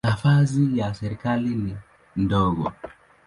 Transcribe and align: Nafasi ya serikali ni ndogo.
Nafasi 0.03 0.77
ya 0.77 0.93
serikali 0.93 1.49
ni 1.55 1.77
ndogo. 2.15 2.71